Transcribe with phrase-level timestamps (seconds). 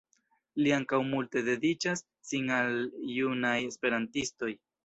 [0.63, 2.75] Li ankaŭ multe dediĉas sin al
[3.19, 4.55] junaj esperantistoj.